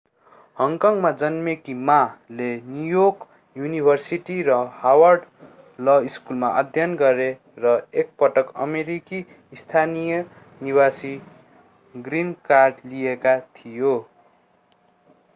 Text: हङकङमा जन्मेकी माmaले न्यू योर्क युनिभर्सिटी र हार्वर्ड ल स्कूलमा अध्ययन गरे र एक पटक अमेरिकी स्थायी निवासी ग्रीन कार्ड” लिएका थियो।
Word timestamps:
हङकङमा 0.57 1.09
जन्मेकी 1.17 1.73
माmaले 1.89 2.47
न्यू 2.69 2.85
योर्क 2.91 3.27
युनिभर्सिटी 3.55 4.37
र 4.47 4.55
हार्वर्ड 4.77 5.27
ल 5.79 5.95
स्कूलमा 6.15 6.49
अध्ययन 6.63 6.95
गरे 7.03 7.29
र 7.59 7.75
एक 8.05 8.09
पटक 8.23 8.49
अमेरिकी 8.67 9.21
स्थायी 9.61 10.19
निवासी 10.61 11.13
ग्रीन 11.95 12.33
कार्ड” 12.51 12.83
लिएका 12.87 13.37
थियो। 13.55 13.95